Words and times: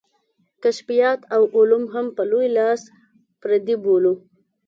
کشفیات 0.63 1.19
او 1.35 1.41
علوم 1.57 1.83
هم 1.93 2.05
په 2.15 2.23
لوی 2.31 2.47
لاس 2.57 2.81
پردي 3.41 3.75
بولو. 3.83 4.13